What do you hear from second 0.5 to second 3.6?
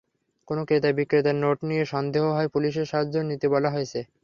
ক্রেতা বিক্রেতার নোট নিয়ে সন্দেহ হলে পুলিশের সাহায্য নিতে